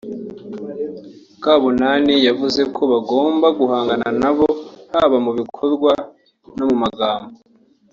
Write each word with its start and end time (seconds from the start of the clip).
Mukabunani 1.33 2.15
yavuze 2.27 2.61
ko 2.75 2.81
bagomba 2.91 3.47
guhangana 3.59 4.07
nabo 4.21 4.47
haba 4.91 5.17
mu 5.25 5.31
bikorwa 5.39 5.91
no 6.55 6.63
mu 6.69 6.77
magambo 6.83 7.29